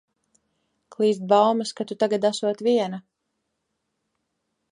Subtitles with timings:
[0.95, 3.01] Klīst baumas, ka tu tagad esot viena.